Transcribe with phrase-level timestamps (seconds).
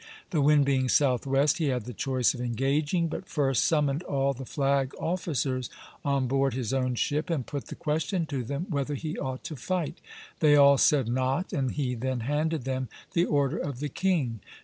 [0.31, 4.47] The wind being southwest, he had the choice of engaging, but first summoned all the
[4.47, 5.69] flag officers
[6.03, 9.55] on board his own ship, and put the question to them whether he ought to
[9.55, 9.99] fight.
[10.39, 14.39] They all said not, and he then handed them the order of the king.